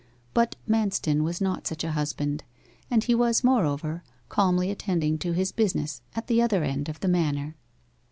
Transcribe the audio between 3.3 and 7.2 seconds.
moreover, calmly attending to his business at the other end of the